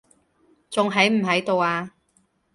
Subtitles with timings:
[0.71, 1.93] 仲喺唔喺度啊？